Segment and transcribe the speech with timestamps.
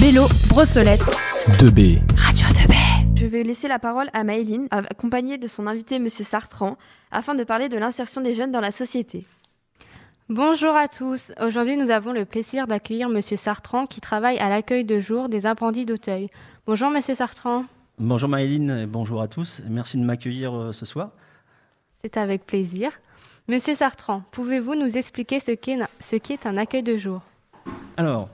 [0.00, 1.00] Bélo, Brossolette.
[1.58, 1.98] 2B.
[2.16, 2.74] Radio 2B.
[3.16, 6.76] Je vais laisser la parole à Maëline, accompagnée de son invité Monsieur Sartran,
[7.10, 9.24] afin de parler de l'insertion des jeunes dans la société.
[10.28, 11.32] Bonjour à tous.
[11.44, 15.44] Aujourd'hui, nous avons le plaisir d'accueillir Monsieur Sartran qui travaille à l'accueil de jour des
[15.46, 16.30] apprentis d'Auteuil.
[16.66, 17.64] Bonjour Monsieur Sartran.
[17.98, 19.62] Bonjour Maëline et bonjour à tous.
[19.68, 21.10] Merci de m'accueillir euh, ce soir.
[22.02, 22.92] C'est avec plaisir.
[23.48, 27.22] Monsieur Sartran, pouvez-vous nous expliquer ce qu'est ce qui est un accueil de jour?
[27.96, 28.28] Alors,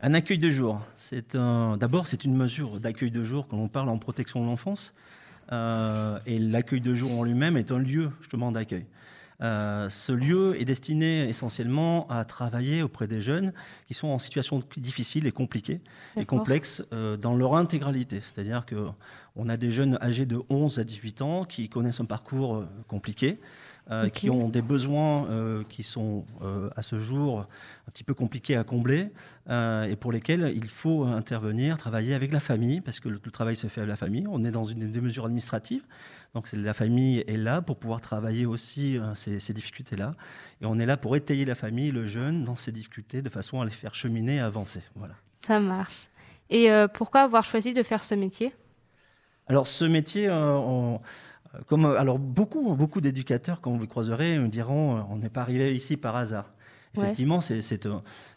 [0.00, 1.76] un accueil de jour, c'est un...
[1.76, 4.94] d'abord c'est une mesure d'accueil de jour quand on parle en protection de l'enfance.
[5.52, 8.84] Euh, et l'accueil de jour en lui-même est un lieu justement d'accueil.
[9.40, 13.52] Euh, ce lieu est destiné essentiellement à travailler auprès des jeunes
[13.86, 15.80] qui sont en situation difficile et compliquée
[16.16, 18.20] et complexe euh, dans leur intégralité.
[18.20, 22.64] C'est-à-dire qu'on a des jeunes âgés de 11 à 18 ans qui connaissent un parcours
[22.88, 23.38] compliqué,
[23.90, 28.14] euh, qui ont des besoins euh, qui sont euh, à ce jour un petit peu
[28.14, 29.10] compliqués à combler
[29.48, 33.56] et pour lesquels il faut intervenir, travailler avec la famille, parce que le, le travail
[33.56, 34.26] se fait avec la famille.
[34.28, 35.84] On est dans une des mesures administratives,
[36.34, 40.12] donc la famille est là pour pouvoir travailler aussi ces, ces difficultés-là,
[40.60, 43.62] et on est là pour étayer la famille, le jeune, dans ces difficultés, de façon
[43.62, 44.82] à les faire cheminer et avancer.
[44.94, 45.14] Voilà.
[45.40, 46.08] Ça marche.
[46.50, 48.54] Et pourquoi avoir choisi de faire ce métier?
[49.46, 51.00] Alors ce métier, on,
[51.66, 55.96] comme, alors beaucoup, beaucoup d'éducateurs, quand vous croiserez, me diront on n'est pas arrivé ici
[55.96, 56.50] par hasard.
[56.96, 57.60] Effectivement, ouais.
[57.62, 57.86] c'est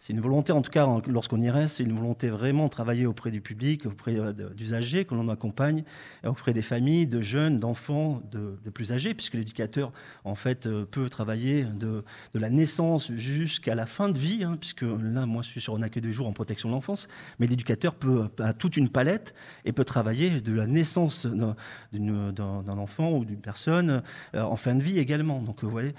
[0.09, 3.31] une volonté, en tout cas, lorsqu'on y reste, c'est une volonté vraiment de travailler auprès
[3.31, 4.15] du public, auprès
[4.55, 5.83] d'usagers que l'on accompagne,
[6.25, 9.91] auprès des familles, de jeunes, d'enfants, de, plus âgés, puisque l'éducateur,
[10.23, 15.25] en fait, peut travailler de, la naissance jusqu'à la fin de vie, hein, puisque là,
[15.25, 17.07] moi, je suis sur un accueil de jour en protection de l'enfance,
[17.39, 19.33] mais l'éducateur peut a toute une palette
[19.65, 24.03] et peut travailler de la naissance d'un enfant ou d'une personne
[24.35, 25.41] euh, en fin de vie également.
[25.41, 25.93] Donc, vous voyez,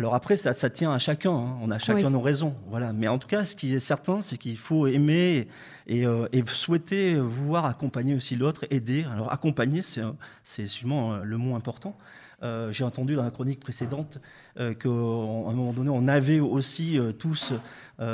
[0.00, 1.30] alors après, ça, ça, tient à chacun.
[1.30, 1.58] Hein.
[1.60, 2.10] On a chacun oui.
[2.10, 2.54] nos raisons.
[2.70, 2.94] Voilà.
[2.94, 5.46] Mais en tout cas, ce qui est certain, c'est qu'il faut aimer
[5.86, 9.04] et, euh, et, souhaiter vouloir accompagner aussi l'autre, aider.
[9.12, 11.98] Alors accompagner, c'est sûrement le mot important.
[12.42, 14.18] Euh, J'ai entendu dans la chronique précédente
[14.58, 17.52] euh, qu'à un moment donné, on avait aussi euh, tous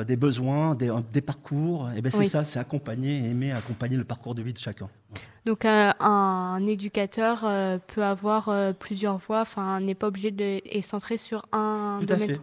[0.08, 1.88] des besoins, des, des parcours.
[1.96, 2.28] Et ben c'est oui.
[2.28, 4.88] ça, c'est accompagner, aimer accompagner le parcours de vie de chacun.
[5.44, 7.44] Donc un, un éducateur
[7.86, 8.50] peut avoir
[8.80, 12.30] plusieurs voies, enfin n'est pas obligé de est centré sur un Tout domaine.
[12.30, 12.40] À fait.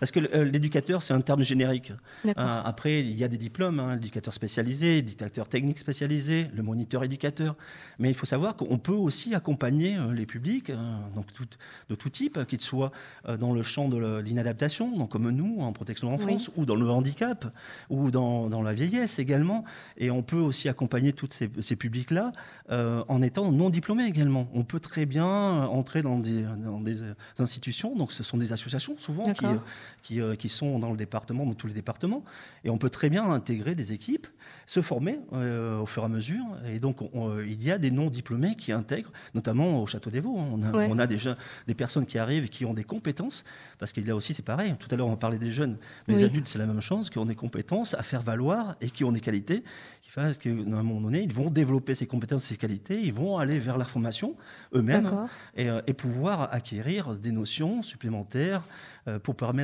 [0.00, 1.92] Parce que l'éducateur, c'est un terme générique.
[2.26, 7.04] Euh, après, il y a des diplômes, hein, l'éducateur spécialisé, l'éducateur technique spécialisé, le moniteur
[7.04, 7.56] éducateur.
[7.98, 10.76] Mais il faut savoir qu'on peut aussi accompagner euh, les publics, euh,
[11.14, 11.46] donc tout,
[11.88, 12.92] de tout type, qu'ils soient
[13.28, 16.54] euh, dans le champ de l'inadaptation, donc comme nous, en protection de l'enfance, oui.
[16.56, 17.46] ou dans le handicap,
[17.90, 19.64] ou dans, dans, la vieillesse également.
[19.96, 22.32] Et on peut aussi accompagner tous ces, ces publics-là
[22.70, 24.48] euh, en étant non diplômés également.
[24.54, 27.00] On peut très bien entrer dans des, dans des
[27.38, 29.46] institutions, donc ce sont des associations souvent qui
[30.02, 32.24] qui, euh, qui, sont dans le département, dans tous les départements.
[32.64, 34.26] Et on peut très bien intégrer des équipes,
[34.66, 36.44] se former euh, au fur et à mesure.
[36.66, 40.20] Et donc, on, euh, il y a des non-diplômés qui intègrent, notamment au Château des
[40.20, 40.36] Vaux.
[40.36, 40.88] On, a, ouais.
[40.90, 43.44] on a déjà des personnes qui arrivent et qui ont des compétences,
[43.78, 44.74] parce qu'il y a aussi, c'est pareil.
[44.78, 45.76] Tout à l'heure, on parlait des jeunes,
[46.08, 46.20] mais oui.
[46.20, 49.04] les adultes, c'est la même chose, qui ont des compétences à faire valoir et qui
[49.04, 49.62] ont des qualités,
[50.02, 53.38] qui fassent qu'à un moment donné, ils vont développer ces compétences, ces qualités, ils vont
[53.38, 54.36] aller vers la formation
[54.74, 58.62] eux-mêmes et, et, pouvoir acquérir des notions supplémentaires
[59.22, 59.61] pour permettre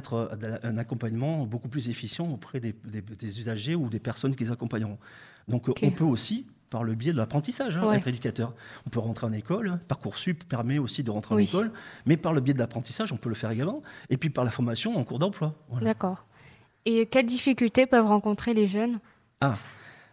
[0.63, 4.99] un accompagnement beaucoup plus efficient auprès des, des, des usagers ou des personnes qu'ils accompagneront.
[5.49, 5.87] Donc okay.
[5.87, 7.97] on peut aussi par le biais de l'apprentissage, hein, ouais.
[7.97, 8.55] être éducateur.
[8.87, 11.45] On peut rentrer en école, Parcoursup permet aussi de rentrer oui.
[11.45, 11.73] en école,
[12.07, 14.51] mais par le biais de l'apprentissage, on peut le faire également, et puis par la
[14.51, 15.55] formation en cours d'emploi.
[15.71, 15.87] Voilà.
[15.87, 16.27] D'accord.
[16.85, 18.99] Et quelles difficultés peuvent rencontrer les jeunes?
[19.41, 19.55] Ah,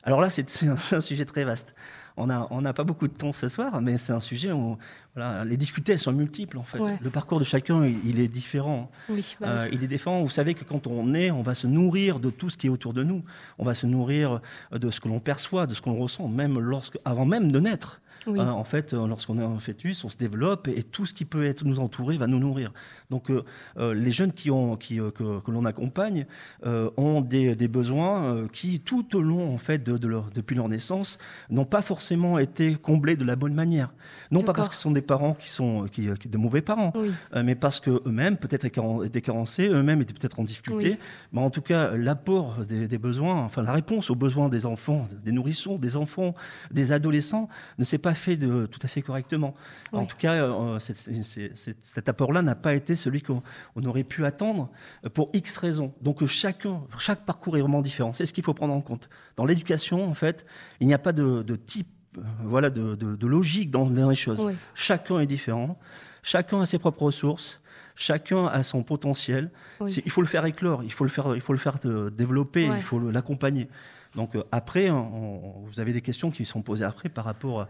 [0.04, 1.74] alors là, c'est un, un, sujet très vaste.
[2.18, 4.78] On n'a on a pas beaucoup de temps ce soir, mais c'est un sujet où
[5.16, 6.80] voilà, les difficultés elles sont multiples en fait.
[6.80, 6.98] Ouais.
[7.02, 8.90] Le parcours de chacun, il, il est différent.
[9.10, 10.22] Oui, bah, euh, il est différent.
[10.22, 12.70] Vous savez que quand on est, on va se nourrir de tout ce qui est
[12.70, 13.24] autour de nous.
[13.60, 14.40] On va se nourrir
[14.72, 18.02] de ce que l'on perçoit, de ce qu'on ressent, même lorsque, avant même de naître.
[18.28, 18.40] Oui.
[18.40, 21.26] Euh, en fait, lorsqu'on est un fœtus, on se développe et, et, tout ce qui
[21.26, 22.72] peut être nous entourer va nous nourrir.
[23.10, 23.44] Donc, euh,
[23.78, 26.26] euh, les jeunes qui ont, qui, que, que l'on accompagne
[26.64, 30.70] ont des, des besoins qui, tout au long, en fait, de, de leur, depuis leur
[30.70, 31.18] naissance,
[31.50, 33.94] n'ont pas forcément été comblés de la bonne manière.
[34.32, 36.94] Non pas parce que ce sont des parents qui sont qui, qui de mauvais parents,
[36.96, 37.12] oui.
[37.44, 40.92] mais parce que eux-mêmes peut-être étaient carencés, eux-mêmes étaient peut-être en difficulté.
[40.92, 40.98] Oui.
[41.34, 45.08] Mais en tout cas, l'apport des, des besoins, enfin la réponse aux besoins des enfants,
[45.24, 46.34] des nourrissons, des enfants,
[46.72, 49.54] des adolescents, ne s'est pas fait de, tout à fait correctement.
[49.94, 50.00] Oui.
[50.00, 53.22] En tout cas, euh, c est, c est, c cet apport-là n'a pas été celui
[53.22, 53.42] qu'on
[53.86, 54.70] aurait pu attendre
[55.14, 55.94] pour X raisons.
[56.02, 58.14] Donc chacun, chaque parcours est vraiment différent.
[58.14, 59.10] C'est ce qu'il faut prendre en compte.
[59.36, 60.46] Dans l'éducation, en fait,
[60.80, 64.40] il n'y a pas de, de type, euh, voilà, de, logique dans, les choses.
[64.40, 64.54] Oui.
[64.74, 65.78] Chacun est différent.
[66.24, 67.62] Chacun a ses propres ressources.
[67.96, 69.52] Chacun a son potentiel.
[69.80, 71.80] Il faut le faire éclore, il faut le faire, il faut le faire
[72.12, 73.70] développer, il faut l'accompagner.
[74.16, 77.70] Donc après, vous avez des questions qui sont posées après par rapport à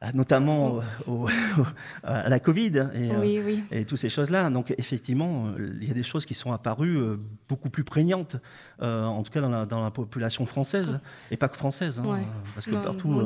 [0.00, 0.78] ah, notamment
[2.04, 4.48] à la Covid et, euh, et toutes ces choses-là.
[4.48, 7.16] Donc effectivement, euh, il y a des choses qui sont apparues euh,
[7.48, 8.36] beaucoup plus prégnantes,
[8.80, 11.00] en tout cas dans la, dans la, population française,
[11.32, 12.20] et pas que française, hein,
[12.54, 13.24] parce que partout.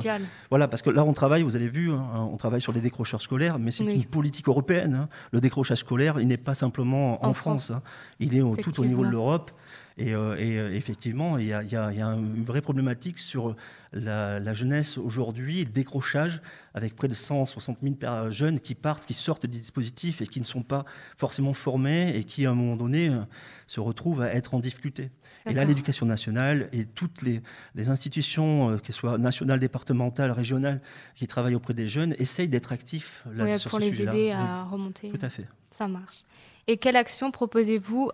[0.49, 3.21] voilà, parce que là on travaille, vous avez vu, hein, on travaille sur les décrocheurs
[3.21, 4.95] scolaires, mais c'est une politique européenne.
[4.95, 5.09] Hein.
[5.33, 7.73] Le décrochage scolaire, il n'est pas simplement en, France,
[8.19, 9.51] il est tout au niveau de l'Europe.
[9.99, 13.57] Et, euh, euh, effectivement, il y, a, une vraie problématique sur
[13.93, 16.41] la, jeunesse aujourd'hui, le décrochage,
[16.75, 20.47] avec près de 160 000 jeunes qui partent, qui sortent des dispositifs et qui ne
[20.47, 20.85] sont pas
[21.17, 23.21] forcément formés et qui, à un moment donné, euh,
[23.67, 25.11] se retrouvent à être en difficulté.
[25.47, 27.43] Et là, l'éducation nationale et toutes les,
[27.89, 30.81] institutions, qu'elles soient nationales, départementales, régionales,
[31.17, 35.11] qui travaillent auprès des jeunes, essayent d'être actifs là, oui, pour les aider à remonter.
[35.11, 35.47] Tout à fait.
[35.71, 36.25] Ça marche.
[36.67, 38.11] Et quelle action proposez-vous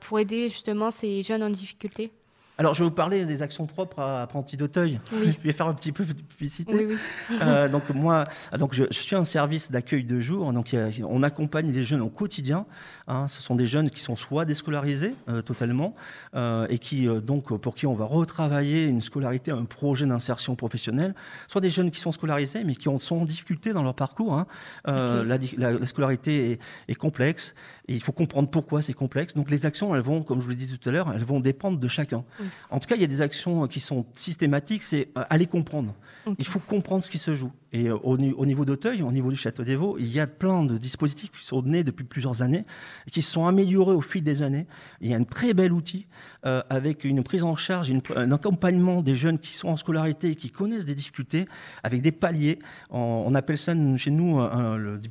[0.00, 2.12] pour aider justement ces jeunes en difficulté?
[2.56, 5.00] Alors, je vais vous parler des actions propres à Apprenti d'Auteuil.
[5.12, 5.36] Oui.
[5.36, 6.72] Je vais faire un petit peu de publicité.
[6.72, 7.36] Oui, oui.
[7.42, 10.52] Euh, donc, moi, donc je, suis un service d'accueil de jour.
[10.52, 12.64] Donc, on accompagne les jeunes au quotidien.
[13.08, 13.26] Hein.
[13.26, 15.94] ce sont des jeunes qui sont soit déscolarisés euh, totalement,
[16.34, 21.14] euh, et qui, donc, pour qui on va retravailler une scolarité, un projet d'insertion professionnelle,
[21.48, 24.34] soit des jeunes qui sont scolarisés, mais qui ont, sont en difficulté dans leur parcours.
[24.34, 24.46] Hein.
[24.86, 27.56] La, scolarité est, est, complexe,
[27.88, 29.34] et il faut comprendre pourquoi c'est complexe.
[29.34, 31.40] Donc, les actions, elles vont, comme je vous l'ai dit tout à l'heure, elles vont
[31.40, 32.22] dépendre de chacun.
[32.70, 35.94] En tout cas, il y a des actions qui sont systématiques, c'est euh, aller comprendre.
[36.38, 37.52] Il faut comprendre ce qui se joue.
[37.72, 40.64] Et euh, au, niveau d'Auteuil, au niveau du Château des Vaux, il y a plein
[40.64, 42.62] de dispositifs qui sont nés depuis plusieurs années
[43.06, 44.66] et qui se sont améliorés au fil des années.
[45.00, 46.06] Il y a un très bel outil
[46.46, 50.36] euh, avec une prise en charge, un accompagnement des jeunes qui sont en scolarité et
[50.36, 51.46] qui connaissent des difficultés
[51.82, 52.60] avec des paliers.
[52.90, 54.40] On, appelle ça chez nous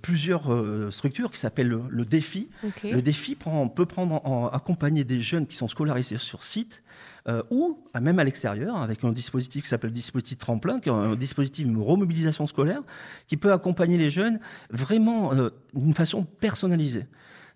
[0.02, 2.48] plusieurs euh, structures qui s'appellent le, défi.
[2.84, 6.82] Le défi prend, peut prendre en, accompagner des jeunes qui sont scolarisés sur site
[7.52, 11.16] ou même à l'extérieur avec un dispositif qui s'appelle le dispositif tremplin, qui est un
[11.16, 12.82] dispositif de remobilisation scolaire
[13.28, 14.40] qui peut accompagner les jeunes
[14.70, 17.06] vraiment euh, d'une façon personnalisée.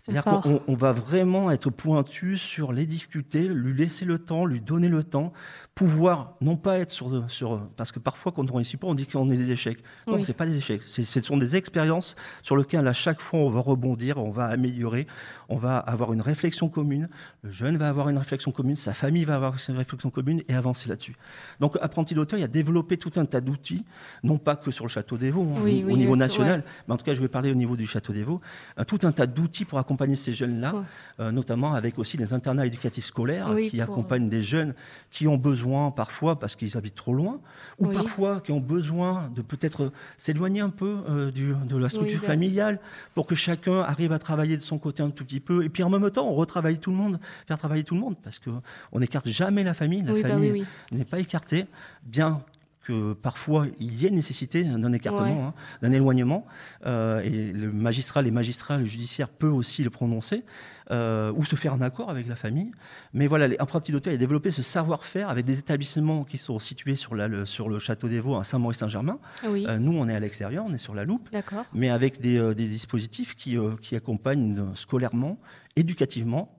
[0.08, 4.88] C'est-à-dire qu'on va vraiment être pointu sur les difficultés, lui laisser le temps, lui donner
[4.88, 5.34] le temps,
[5.76, 9.06] pouvoir non pas être sur, sur parce que parfois quand on réussit pas, on dit
[9.06, 9.80] qu'on est des échecs.
[10.08, 10.82] Non, c'est pas des échecs.
[10.86, 15.08] Ce sont des expériences sur lesquelles à chaque fois on va rebondir, on va améliorer,
[15.50, 17.10] on va avoir une réflexion commune.
[17.44, 20.54] Le jeune va avoir une réflexion commune, sa famille va avoir une réflexion commune et
[20.54, 21.16] avancer là-dessus.
[21.60, 23.84] Donc Apprenti d'auteur, il a développé tout un tas d'outils,
[24.24, 27.06] non pas que sur le Château des Vaux, hein, au niveau national, mais en tout
[27.06, 28.40] cas je vais parler au niveau du Château des Vaux,
[28.88, 30.86] tout un tas d'outils pour accompagner accompagner ces jeunes-là,
[31.20, 34.76] euh, notamment avec aussi des internats éducatifs scolaires qui accompagnent des jeunes
[35.10, 37.40] qui ont besoin parfois parce qu'ils habitent trop loin,
[37.80, 42.22] ou parfois qui ont besoin de peut-être s'éloigner un peu euh, du, de la structure
[42.22, 42.80] familiale
[43.16, 45.64] pour que chacun arrive à travailler de son côté un tout petit peu.
[45.64, 48.16] Et puis en même temps, on retravaille tout le monde, faire travailler tout le monde
[48.24, 50.04] parce qu'on n'écarte jamais la famille.
[50.04, 51.66] La bah famille n'est pas écartée,
[52.04, 52.42] bien
[52.88, 56.46] que parfois il y ait nécessité d'un écartement, hein, d'un éloignement,
[56.86, 60.46] euh, et le magistrat, les magistrats, le judiciaire peut aussi le prononcer,
[60.92, 62.72] euh, ou se faire un accord avec la famille.
[63.14, 67.14] Mais voilà, Apprenti d'auteur a développé ce savoir-faire avec des établissements qui sont situés sur,
[67.14, 69.20] le, sur le château des Vaux à Saint-Maurice-Saint-Germain.
[69.44, 71.30] Euh, nous, on est à l'extérieur, on est sur la loupe,
[71.74, 75.38] mais avec des, dispositifs qui, qui accompagnent scolairement,
[75.76, 76.57] éducativement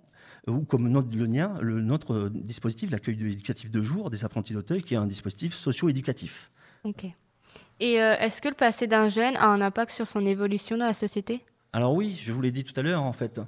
[0.48, 1.26] ou comme notre, le,
[1.60, 6.50] le, notre dispositif, l'accueil éducatif de jour des apprentis d'Auteuil, qui est un dispositif socio-éducatif.
[6.84, 7.04] Ok.
[7.80, 10.86] Et euh, est-ce que le passé d'un jeune a un impact sur son évolution dans
[10.86, 11.44] la société?
[11.72, 13.40] Alors oui, je vous l'ai dit tout à l'heure, en fait.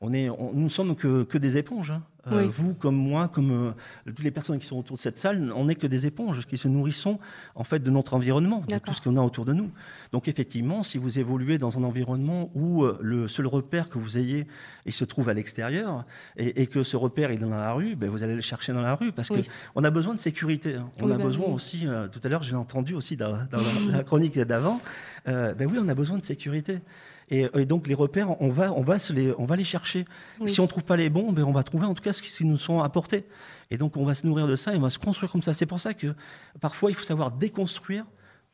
[0.00, 1.92] On est, nous ne sommes que, que des éponges.
[1.92, 2.02] Hein.
[2.32, 3.72] Euh, vous, comme moi, comme euh,
[4.06, 6.58] toutes les personnes qui sont autour de cette salle, on n'est que des éponges qui
[6.58, 7.18] se nourrissons
[7.54, 9.70] en fait de notre environnement, de tout ce qu'on a autour de nous.
[10.12, 14.18] Donc effectivement, si vous évoluez dans un environnement où euh, le seul repère que vous
[14.18, 14.46] ayez,
[14.86, 16.04] il se trouve à l'extérieur,
[16.36, 18.94] et, que ce repère est dans la rue, ben, vous allez le chercher dans la
[18.96, 19.34] rue parce que
[19.74, 20.74] qu'on a besoin de sécurité.
[20.74, 20.90] Hein.
[21.00, 21.86] On a bah besoin aussi.
[22.12, 23.32] tout à l'heure, j'ai entendu aussi dans,
[23.90, 24.80] la, chronique d'avant.
[25.26, 26.80] ben oui, on a besoin de sécurité.
[27.28, 30.04] Et, donc les repères, on va, on va, se les, on va les chercher.
[30.46, 32.44] Si on trouve pas les bons, ben on va trouver en tout cas ce qui
[32.44, 33.24] nous sont apportés.
[33.70, 35.52] Et donc on va se nourrir de ça et on va se construire comme ça.
[35.52, 36.14] C'est pour ça que
[36.60, 38.04] parfois il faut savoir déconstruire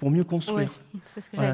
[0.03, 0.69] pour mieux construire.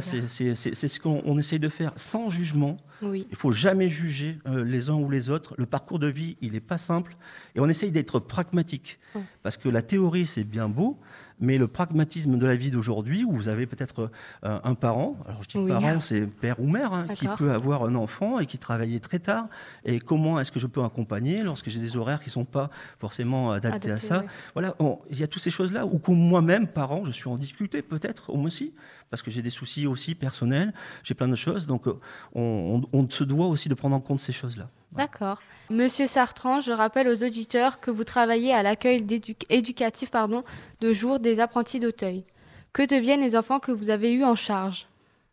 [0.01, 2.79] c'est ce qu'on essaye de faire sans jugement.
[3.03, 5.55] Il ne faut jamais juger euh, les uns ou les autres.
[5.59, 7.15] Le parcours de vie, il n'est pas simple.
[7.55, 8.99] Et on essaye d'être pragmatique.
[9.43, 10.99] Parce que la théorie, c'est bien beau,
[11.41, 14.11] Mais le pragmatisme de la vie d'aujourd'hui, où vous avez peut-être
[14.45, 17.85] euh, un parent, alors je dis parent, c'est père ou mère, hein, qui peut avoir
[17.85, 19.47] un enfant et qui travaille très tard,
[19.85, 22.71] et comment est-ce que je peux accompagner lorsque j'ai des horaires qui ne sont pas
[22.99, 24.25] forcément adaptés à ça.
[24.55, 24.75] Voilà,
[25.11, 28.31] il y a toutes ces choses-là, ou que moi-même, parent, je suis en difficulté peut-être,
[28.31, 28.73] au moins aussi,
[29.11, 31.99] parce que j'ai des soucis aussi personnels, j'ai plein de choses, donc euh,
[32.35, 34.69] on, se doit aussi de prendre en compte ces choses-là.
[34.93, 35.41] D'accord.
[35.71, 39.05] Monsieur Sartran, je rappelle aux auditeurs que vous travaillez à l'accueil
[39.51, 40.45] éducatif pardon,
[40.81, 42.25] de jour des apprentis d'Auteuil.
[42.73, 44.87] Que deviennent les enfants que vous avez eus en charge?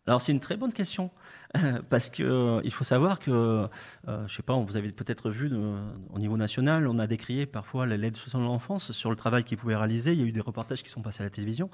[0.07, 1.09] Alors c'est une très bonne question.
[1.89, 3.67] parce que euh, il faut savoir que,
[4.07, 5.51] euh, je sais pas, vous avez peut-être vu
[6.13, 9.57] au niveau national, on a décrié parfois l'aide sociale de l'enfance sur le travail qu'ils
[9.57, 10.13] pouvaient réaliser.
[10.13, 11.69] Il y a eu des reportages qui sont passés à la télévision.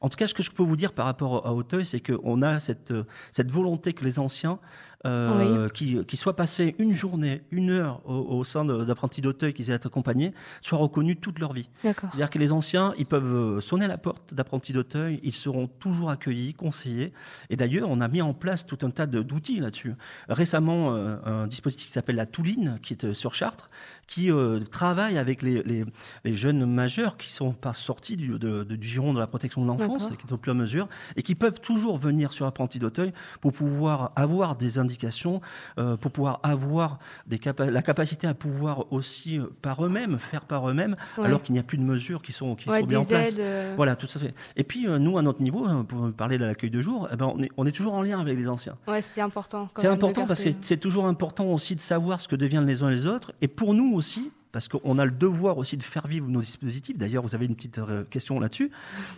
[0.00, 2.42] En tout cas, ce que je peux vous dire par rapport à Auteuil, c'est qu'on
[2.42, 2.92] a cette,
[3.32, 4.58] cette volonté que les anciens
[5.06, 9.86] euh, qui, qui soient passés une journée, une heure au, sein d'apprentis d'Auteuil, qu'ils aient
[9.86, 10.32] accompagnés,
[10.62, 11.68] soient reconnus toute leur vie.
[11.82, 15.68] C'est-à-dire que les anciens, ils peuvent euh, sonner à la porte d'apprentis d'Auteuil, ils seront
[15.68, 17.12] toujours accueillis, conseillés.
[17.50, 19.94] Et d'ailleurs, on a mis en place tout un tas d'outils là-dessus.
[20.28, 23.68] Récemment, euh, un dispositif qui s'appelle la Touline, qui est sur Chartres,
[24.06, 24.30] qui
[24.70, 25.84] travaille avec les, les,
[26.24, 29.66] les, jeunes majeurs qui sont pas sortis du, de, du giron de la protection de
[29.66, 33.12] l'enfance, qui est au plus à mesure, et qui peuvent toujours venir sur apprentis d'Auteuil
[33.40, 35.40] pour pouvoir avoir des indications
[35.78, 40.68] euh, pour pouvoir avoir des la capacité à pouvoir aussi euh, par eux-mêmes faire par
[40.68, 43.36] eux-mêmes, alors qu'il n'y a plus de mesures qui sont qui sont bien en place.
[43.38, 43.74] Euh.
[43.76, 44.34] Voilà, tout ça fait.
[44.56, 47.32] Et puis nous, à notre niveau, hein, pour parler de l'accueil de jour, eh ben,
[47.34, 48.76] on, est, on est toujours en lien avec les anciens.
[48.86, 49.68] Ouais, c'est important.
[49.76, 52.90] C'est important parce que c'est toujours important aussi de savoir ce que deviennent les uns
[52.90, 56.06] et les autres, et pour nous aussi, parce qu'on a le devoir aussi de faire
[56.06, 56.96] vivre nos dispositifs.
[56.96, 58.70] D'ailleurs, vous avez une petite question là-dessus.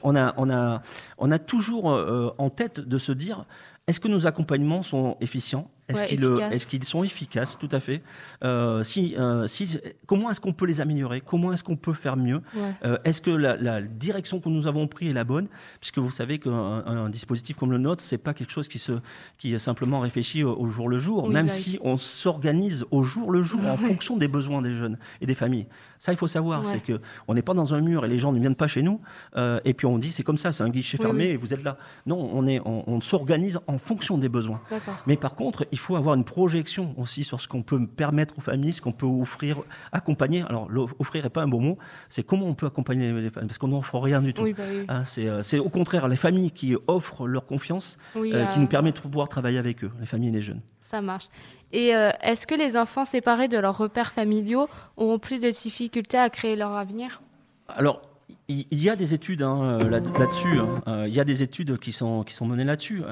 [0.02, 0.82] On a, on, a,
[1.18, 3.44] on a toujours en tête de se dire,
[3.86, 5.70] est-ce que nos accompagnements sont efficients?
[5.88, 7.58] Est-ce qu'ils sont efficaces?
[7.58, 8.02] Tout à fait.
[8.44, 11.20] Euh, si, euh, si, comment est-ce qu'on peut les améliorer?
[11.20, 12.40] Comment est-ce qu'on peut faire mieux?
[12.84, 15.48] Euh, Est-ce que la, direction que nous avons prise est la bonne?
[15.80, 18.92] Puisque vous savez qu'un dispositif comme le nôtre, c'est pas quelque chose qui se
[19.38, 23.30] qui est simplement réfléchi au, jour le jour, même bah si on s'organise au jour
[23.30, 25.66] le jour en fonction des besoins des jeunes et des familles.
[25.98, 28.32] Ça, il faut savoir, c'est que on n'est pas dans un mur et les gens
[28.32, 29.00] ne viennent pas chez nous
[29.36, 31.76] et puis on dit c'est comme ça, c'est un guichet fermé et vous êtes là.
[32.06, 34.60] Non, on est on, on s'organise en fonction des besoins.
[35.06, 38.40] Mais par contre, il faut avoir une projection aussi sur ce qu'on peut permettre aux
[38.40, 39.58] familles, ce qu'on peut offrir,
[39.92, 40.42] accompagner.
[40.48, 41.78] Alors, offrir n'est pas un bon mot,
[42.08, 44.44] c'est comment on peut accompagner les familles, parce qu'on n'offre rien du tout.
[44.56, 48.60] Bah hein, euh, c'est au contraire les familles qui offrent leur confiance, euh, qui euh,
[48.60, 50.60] nous permettent de pouvoir travailler avec eux, les familles et les jeunes.
[50.90, 51.28] Ça marche.
[51.72, 56.30] Et est-ce que les enfants séparés de leurs repères familiaux auront plus de difficultés à
[56.30, 57.20] créer leur avenir?
[57.68, 58.00] Alors,
[58.48, 60.58] il y a des études hein, là-dessus.
[60.58, 61.04] Hein.
[61.06, 63.02] il y a des études qui sont, qui sont menées là-dessus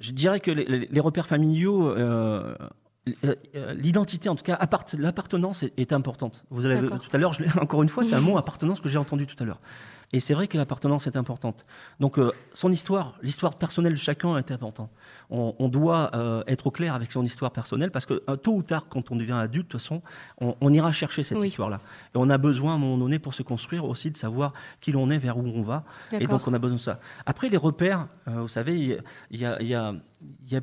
[0.00, 2.54] je dirais que les, repères familiaux, euh,
[3.24, 4.58] euh, l'identité, en tout cas,
[4.98, 6.44] l'appartenance est, importante.
[6.50, 9.26] Vous allez, tout à l'heure, encore une fois, c'est un mot appartenance que j'ai entendu
[9.26, 9.60] tout à l'heure.
[10.12, 11.64] Et c'est vrai que l'appartenance est importante.
[12.00, 14.90] Donc, euh, son histoire, l'histoire personnelle de chacun est importante.
[15.32, 16.10] On, doit
[16.48, 19.34] être au clair avec son histoire personnelle parce que tôt ou tard, quand on devient
[19.34, 20.02] adulte, de toute façon,
[20.40, 21.80] on, ira chercher cette histoire-là.
[22.14, 24.90] Et on a besoin, à un moment donné, pour se construire aussi, de savoir qui
[24.90, 25.84] l'on est, vers où on va.
[26.10, 26.98] Et donc, on a besoin de ça.
[27.26, 28.98] Après, les repères, vous savez,
[29.30, 29.94] il y a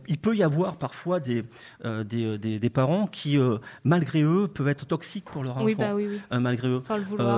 [0.08, 1.44] il, peut y avoir parfois des,
[1.86, 5.66] euh, des, des, parents qui, euh, malgré eux, peuvent être toxiques pour leur enfant.
[5.78, 6.22] Bah oui, oui.
[6.32, 6.82] Euh, malgré eux.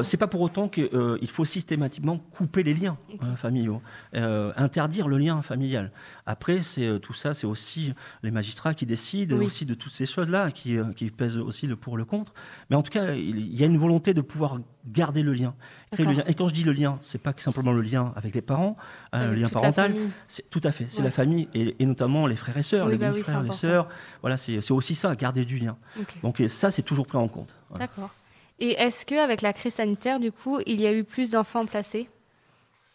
[0.03, 1.98] c'est pas pour autant qu'il faut systématiquement
[2.31, 2.97] couper les liens
[3.35, 3.81] familiaux,
[4.13, 5.91] interdire le lien familial.
[6.25, 10.51] Après, c'est tout ça, c'est aussi les magistrats qui décident aussi de toutes ces choses-là,
[10.51, 12.33] qui, qui pèsent aussi le pour le contre.
[12.69, 15.53] Mais en tout cas, il y a une volonté de pouvoir garder le lien,
[15.91, 16.23] créer le lien.
[16.25, 18.77] Et quand je dis le lien, c'est pas simplement le lien avec les parents,
[19.13, 19.93] le lien parental,
[20.27, 23.11] c'est tout à fait, c'est la famille et, notamment les frères et sœurs, les bah
[23.13, 23.87] frères, les sœurs.
[24.21, 25.77] Voilà, c'est aussi ça, garder du lien.
[26.23, 27.55] Donc ça, c'est toujours pris en compte.
[27.77, 28.11] D'accord.
[28.59, 32.09] Et est-ce qu'avec la crise sanitaire, du coup, il y a eu plus d'enfants placés?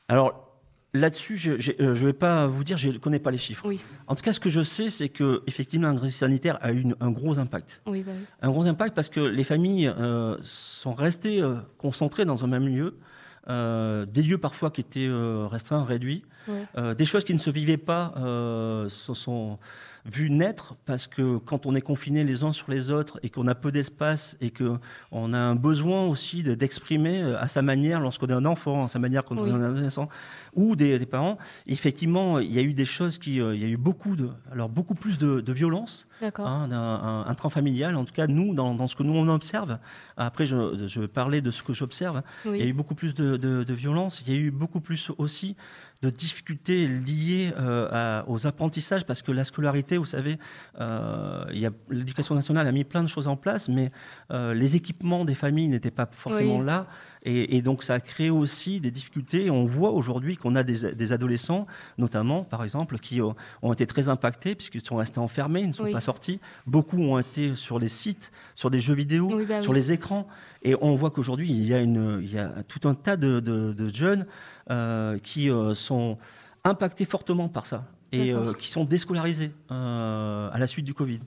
[0.08, 0.44] Alors,
[0.96, 1.50] Là-dessus, je
[1.82, 3.68] ne euh, vais pas vous dire, je ne connais pas les chiffres.
[4.06, 6.84] En tout cas, ce que je sais, c'est que effectivement, la crise sanitaire a eu
[7.00, 7.80] un gros impact.
[7.84, 8.04] Bah oui,
[8.40, 12.68] Un gros impact parce que les familles euh, sont restées euh, concentrées dans un même
[12.68, 12.96] lieu,
[13.48, 16.22] des lieux parfois qui étaient restreints, réduits,
[16.96, 18.14] des choses qui ne se vivaient pas
[18.88, 19.58] se sont
[20.04, 23.46] vu naître parce que quand on est confiné les uns sur les autres et qu'on
[23.46, 28.26] a peu d'espace et qu'on a un besoin aussi d'exprimer euh, à sa manière lorsqu'on
[28.26, 30.08] est un enfant, à sa manière quand on est un adolescent
[30.56, 33.68] ou des, parents, effectivement, il y a eu des choses qui, euh, il y a
[33.68, 37.96] eu beaucoup de, alors beaucoup plus de, de violence, hein, un, un, familial.
[37.96, 39.78] En tout cas, nous, dans, dans, ce que nous on observe.
[40.16, 42.22] Après, je, je vais parler de ce que j'observe.
[42.46, 44.22] Il y a eu beaucoup plus de, de, de violence.
[44.26, 45.56] Il y a eu beaucoup plus aussi
[46.02, 50.38] de difficultés liées euh, aux apprentissages parce que la scolarité vous savez,
[51.88, 53.90] l'éducation nationale a mis plein de choses en place, mais
[54.30, 56.86] les équipements des familles n'étaient pas forcément là.
[57.26, 59.50] Et, donc ça a créé aussi des difficultés.
[59.50, 61.66] On voit aujourd'hui qu'on a des, adolescents,
[61.96, 65.90] notamment par exemple, qui ont, été très impactés puisqu'ils sont restés enfermés, ils ne sont
[65.90, 66.38] pas sortis.
[66.66, 70.28] Beaucoup ont été sur les sites, sur des jeux vidéo, bah sur les écrans.
[70.62, 74.26] Et on voit qu'aujourd'hui, il, y a il y a tout un tas de, jeunes
[74.70, 76.18] euh, qui euh, sont
[76.64, 81.20] impactés fortement par ça et euh, qui sont déscolarisés à la suite du Covid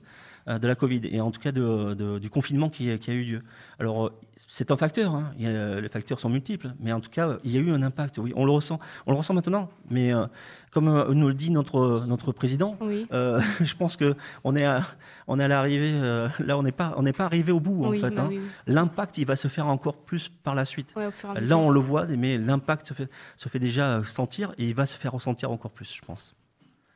[0.48, 3.42] de la Covid et en tout cas du confinement qui, qui, a eu lieu.
[3.78, 4.10] Alors
[4.50, 5.14] c'est un facteur.
[5.14, 5.32] Hein.
[5.38, 8.16] les facteurs sont multiples, mais en tout cas, il y a eu un impact.
[8.18, 8.80] Oui, on le ressent.
[9.06, 9.68] On le ressent maintenant.
[9.90, 10.26] Mais euh,
[10.70, 14.82] comme euh, nous le dit notre notre président, euh, je pense que on est à,
[15.26, 15.92] on est à l'arrivée.
[16.40, 18.10] là, on n'est pas on pas arrivé au bout en fait.
[18.10, 18.40] Bah hein.
[18.66, 20.94] L'impact, il va se faire encore plus par la suite.
[21.40, 24.86] là, on le voit, mais l'impact se fait se fait déjà sentir et il va
[24.86, 26.34] se faire ressentir encore plus, je pense.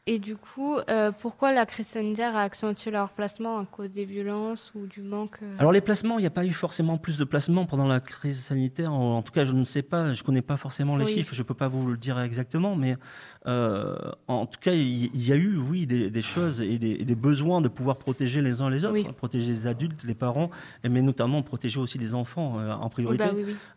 [0.09, 4.05] Et du coup, euh, pourquoi la crise sanitaire a accentué leur placement à cause des
[4.05, 7.19] violences ou du manque euh Alors les placements, il n'y a pas eu forcément plus
[7.19, 8.93] de placements pendant la crise sanitaire.
[8.93, 11.43] En tout cas, je ne sais pas, je ne connais pas forcément les chiffres, je
[11.43, 12.97] ne peux pas vous le dire exactement, mais
[13.47, 17.69] euh, en tout cas, il y, a eu, oui, des, choses et des, besoins de
[17.69, 20.51] pouvoir protéger les uns les autres, protéger les adultes, les parents,
[20.83, 23.27] mais notamment protéger aussi les enfants en priorité,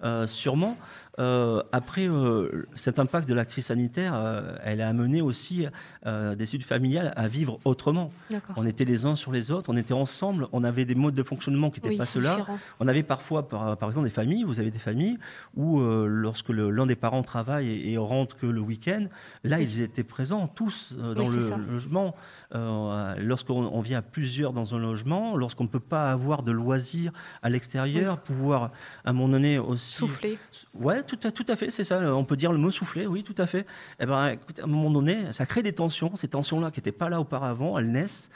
[0.01, 0.75] bah sûrement.
[1.19, 5.65] Euh, après, euh, cet impact de la crise sanitaire, euh, elle a amené aussi
[6.05, 8.11] des études familiales à vivre autrement.
[8.55, 11.23] On était les uns sur les autres, on était ensemble, on avait des modes de
[11.23, 12.45] fonctionnement qui n'étaient pas ceux-là.
[12.79, 15.17] On avait parfois, par, par, exemple, des familles, vous avez des familles
[15.55, 19.07] où lorsque l'un des parents travaille et, rentre que le week-end,
[19.43, 22.13] là, ils étaient présents tous dans le logement.
[22.53, 27.49] lorsqu'on vient à plusieurs dans un logement, lorsqu'on ne peut pas avoir de loisirs à
[27.49, 28.71] l'extérieur, pouvoir
[29.05, 30.37] à un moment donné aussi souffler.
[30.75, 31.99] Ouais, tout à, tout à fait, c'est ça.
[32.13, 33.65] On peut dire le mot souffler, oui, tout à fait.
[33.99, 36.15] Eh ben, écoute, à un moment donné, ça crée des tensions.
[36.15, 38.29] Ces tensions-là qui n'étaient pas là auparavant, elles naissent.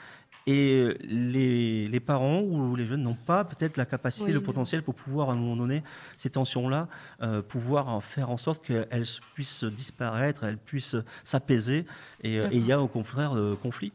[0.48, 4.96] Et les, les parents ou les jeunes n'ont pas peut-être la capacité, le potentiel pour
[4.96, 5.84] pouvoir, à un moment donné,
[6.18, 6.88] ces tensions-là,
[7.22, 11.86] euh, pouvoir faire en sorte qu'elles puissent disparaître, elles puissent s'apaiser.
[12.24, 13.92] Et il y a au contraire euh, conflit.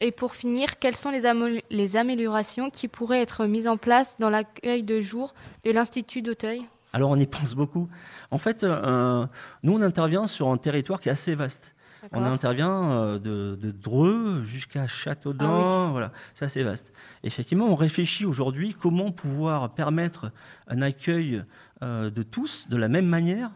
[0.00, 1.22] Et pour finir, quelles sont les,
[1.70, 6.66] les améliorations qui pourraient être mises en place dans l'accueil de jour de l'Institut d'Auteuil?
[6.96, 7.90] Alors on y pense beaucoup.
[8.30, 9.26] En fait, euh,
[9.62, 11.74] nous, on intervient sur un territoire qui est assez vaste.
[12.12, 16.94] On intervient euh, de, Dreux jusqu'à Châteaudun, ah voilà, c'est assez vaste.
[17.22, 20.32] Effectivement, on réfléchit aujourd'hui comment pouvoir permettre
[20.68, 21.42] un accueil
[21.82, 23.50] euh, de tous de la même manière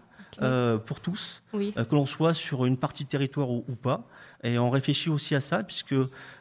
[0.87, 4.07] pour tous, que l'on soit sur une partie du territoire ou, pas.
[4.45, 5.95] Et on réfléchit aussi à ça, puisque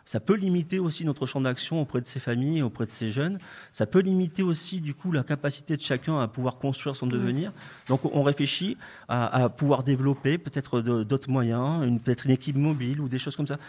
[0.09, 3.37] ça peut limiter aussi notre champ d'action auprès de ces familles, auprès de ces jeunes.
[3.71, 7.51] Ça peut limiter aussi, du coup, la capacité de chacun à pouvoir construire son devenir.
[7.87, 8.75] Donc, on réfléchit
[9.07, 13.59] à, pouvoir développer peut-être d'autres moyens, peut-être une équipe mobile ou des choses comme ça.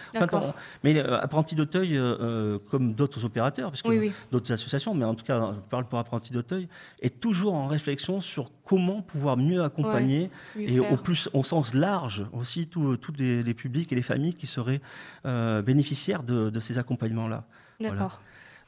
[0.83, 5.15] mais euh, Apprenti d'Auteuil, euh, euh, comme d'autres opérateurs, parce que d'autres associations, mais en
[5.15, 6.69] tout cas, je parle pour Apprenti d'Auteuil,
[7.03, 12.25] est toujours en réflexion sur comment pouvoir mieux accompagner et au plus, au sens large
[12.33, 14.81] aussi, tous les, les, publics et les familles qui seraient
[15.25, 16.30] bénéficiaires de,
[16.61, 17.45] ces accompagnements-là.
[17.81, 18.21] D'accord.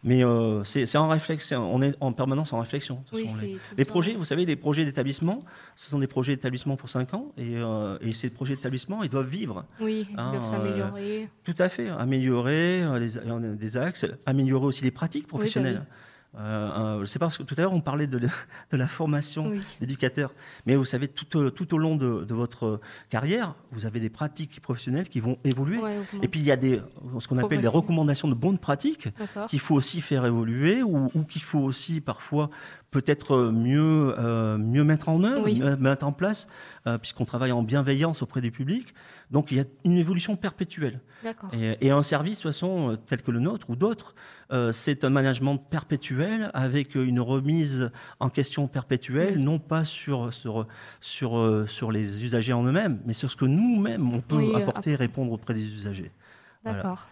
[0.05, 3.05] Mais euh, c'est en réflexion, on est en permanence en réflexion.
[3.77, 5.45] les, projets, vous savez, les projets d'établissement,
[5.77, 9.11] ce sont des projets d'établissement pour 5 ans, et, euh, et, ces projets d'établissement, ils
[9.11, 9.65] doivent vivre.
[9.81, 11.23] Oui, ils doivent hein, s'améliorer.
[11.23, 15.85] Euh, tout à fait, améliorer les, des axes, améliorer aussi les pratiques professionnelles.
[15.89, 15.97] Bah
[16.39, 18.19] euh, c'est parce que tout à l'heure on parlait de,
[18.71, 20.33] de la formation d'éducateur,
[20.67, 24.61] mais vous savez tout, tout au long de, de, votre carrière, vous avez des pratiques
[24.61, 25.81] professionnelles qui vont évoluer.
[26.23, 26.81] et puis il y a des
[27.19, 29.09] ce qu'on appelle des recommandations de bonnes pratiques
[29.49, 32.51] qu'il faut aussi faire évoluer ou, ou qu'il faut aussi parfois
[32.93, 36.47] peut-être mieux euh, mieux mettre en œuvre, mettre en place,
[36.87, 38.95] euh, puisqu'on travaille en bienveillance auprès du public.
[39.33, 41.01] Donc il y a une évolution perpétuelle.
[41.53, 44.15] Et, et, un service, de toute façon, euh, tel que le nôtre ou d'autres,
[44.53, 50.67] euh, c'est un management perpétuel avec une remise en question perpétuelle, non pas sur, sur,
[51.01, 54.91] sur, euh, sur les usagers en eux-mêmes, mais sur ce que nous-mêmes, on peut apporter
[54.91, 56.13] et répondre auprès des usagers.
[56.63, 57.09] D'accord.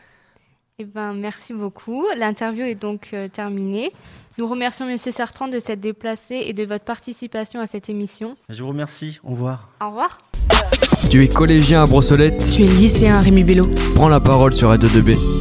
[0.82, 2.06] Eh ben, merci beaucoup.
[2.16, 3.92] L'interview est donc terminée.
[4.38, 4.96] Nous remercions M.
[4.96, 8.34] Sartrand de s'être déplacé et de votre participation à cette émission.
[8.48, 9.20] Je vous remercie.
[9.22, 9.68] Au revoir.
[9.82, 10.16] Au revoir.
[11.10, 14.68] Tu es collégien à Brossolette Tu es lycéen à Rémi Bello Prends la parole sur
[14.68, 15.39] Radio 2B.